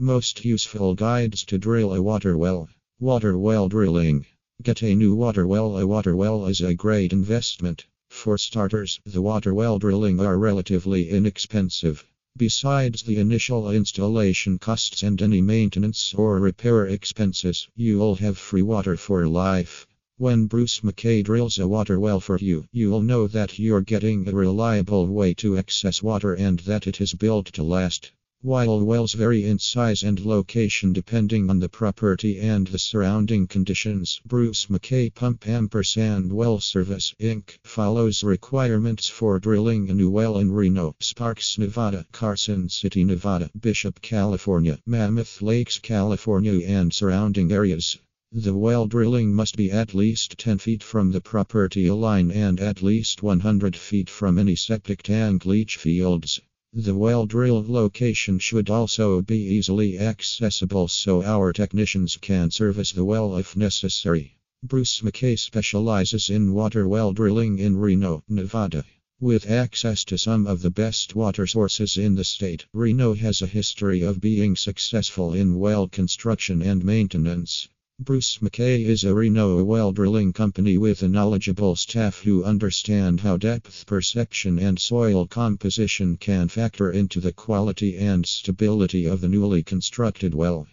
[0.00, 2.68] Most useful guides to drill a water well.
[3.00, 4.26] Water well drilling.
[4.62, 5.76] Get a new water well.
[5.76, 7.84] A water well is a great investment.
[8.08, 12.06] For starters, the water well drilling are relatively inexpensive.
[12.36, 18.96] Besides the initial installation costs and any maintenance or repair expenses, you'll have free water
[18.96, 19.84] for life.
[20.16, 24.32] When Bruce MacKay drills a water well for you, you'll know that you're getting a
[24.32, 28.12] reliable way to access water and that it is built to last.
[28.42, 34.20] While wells vary in size and location depending on the property and the surrounding conditions,
[34.24, 37.58] Bruce MacKay Pump Ampersand Well Service Inc.
[37.64, 44.00] follows requirements for drilling a new well in Reno, Sparks, Nevada, Carson City, Nevada, Bishop,
[44.02, 47.98] California, Mammoth Lakes, California, and surrounding areas.
[48.30, 52.82] The well drilling must be at least 10 feet from the property line and at
[52.82, 56.40] least 100 feet from any septic tank leach fields.
[56.74, 63.06] The well drilled location should also be easily accessible so our technicians can service the
[63.06, 64.36] well if necessary.
[64.62, 68.84] Bruce MacKay specializes in water well drilling in Reno, Nevada.
[69.18, 73.46] With access to some of the best water sources in the state, Reno has a
[73.46, 77.68] history of being successful in well construction and maintenance.
[78.00, 83.36] Bruce MacKay is a Reno well drilling company with a knowledgeable staff who understand how
[83.36, 89.64] depth perception and soil composition can factor into the quality and stability of the newly
[89.64, 90.68] constructed well.